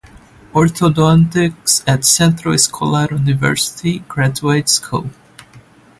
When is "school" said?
4.67-5.11